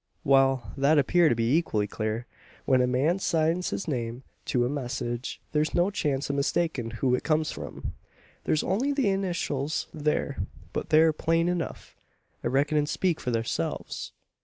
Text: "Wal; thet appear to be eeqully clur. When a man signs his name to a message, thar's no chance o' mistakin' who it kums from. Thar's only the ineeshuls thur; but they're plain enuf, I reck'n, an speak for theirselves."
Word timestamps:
"Wal; 0.23 0.71
thet 0.75 0.97
appear 0.97 1.29
to 1.29 1.35
be 1.35 1.61
eeqully 1.61 1.87
clur. 1.87 2.25
When 2.65 2.81
a 2.81 2.87
man 2.87 3.19
signs 3.19 3.69
his 3.69 3.87
name 3.87 4.23
to 4.45 4.65
a 4.65 4.67
message, 4.67 5.39
thar's 5.53 5.75
no 5.75 5.91
chance 5.91 6.27
o' 6.27 6.33
mistakin' 6.33 6.89
who 6.89 7.13
it 7.13 7.21
kums 7.21 7.51
from. 7.53 7.93
Thar's 8.43 8.63
only 8.63 8.93
the 8.93 9.05
ineeshuls 9.05 9.89
thur; 9.93 10.37
but 10.73 10.89
they're 10.89 11.13
plain 11.13 11.47
enuf, 11.47 11.95
I 12.43 12.47
reck'n, 12.47 12.79
an 12.79 12.87
speak 12.87 13.19
for 13.19 13.29
theirselves." 13.29 14.11